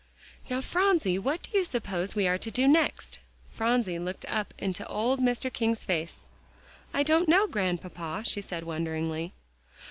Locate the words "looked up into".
3.99-4.83